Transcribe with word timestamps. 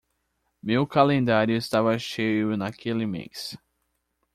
Meu 0.63 0.87
calendário 0.87 1.55
estava 1.55 1.95
cheio 1.99 2.57
naquele 2.57 3.05
mês. 3.05 3.55